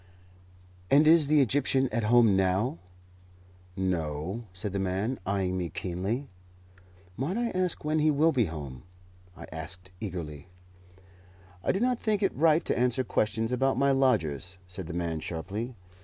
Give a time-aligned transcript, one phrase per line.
[0.89, 2.79] "And is the Egyptian at home now?"
[3.77, 6.27] "No," said the man, eyeing me keenly.
[7.15, 8.81] "Might I ask when he will be home?"
[9.37, 10.47] I asked eagerly.
[11.63, 15.19] "I do not think it right to answer questions about my lodgers," said the man,
[15.19, 15.75] sharply.